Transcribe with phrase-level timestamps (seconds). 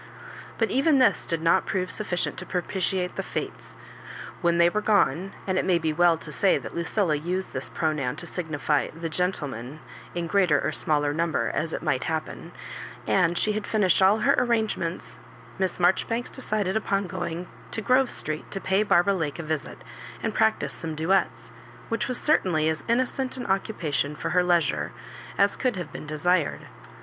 [0.57, 3.75] But even this did not prove sufficient to propitiate the Fates.
[4.41, 7.69] When they were gone— and it may be well to say that Lucilla used this
[7.69, 9.77] pronoun to signify {htgenikm&n^
[10.15, 12.51] in greater or smaller number as it might happen—
[13.05, 15.19] and she had finished all her arrangements,
[15.59, 19.83] Miss Marjoribanks decided upon going to Grove Street to pay Barbara Lake a visits
[20.23, 21.51] and practise some duets,
[21.89, 24.93] which was certainly as innocent an occupation for her leisure
[25.37, 26.61] as could have been desired.